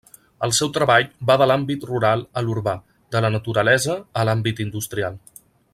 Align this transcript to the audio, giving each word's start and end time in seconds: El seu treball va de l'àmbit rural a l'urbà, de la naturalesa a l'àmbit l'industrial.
El 0.45 0.53
seu 0.59 0.69
treball 0.77 1.03
va 1.31 1.35
de 1.41 1.47
l'àmbit 1.51 1.85
rural 1.89 2.23
a 2.41 2.43
l'urbà, 2.47 2.75
de 3.17 3.21
la 3.27 3.31
naturalesa 3.37 3.99
a 4.23 4.25
l'àmbit 4.31 4.63
l'industrial. 4.63 5.21